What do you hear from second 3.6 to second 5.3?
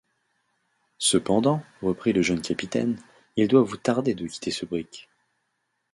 vous tarder de quitter ce brick.